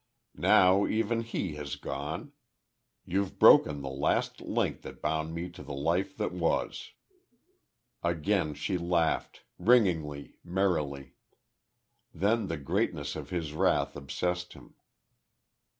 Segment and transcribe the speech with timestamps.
[0.33, 2.31] "Now even he has gone.
[3.05, 6.93] You've broken the last link that bound me to the life that was."
[8.03, 11.13] Again she laughed, ringingly, merrily.
[12.15, 14.73] Then the greatness of his wrath obsessed him.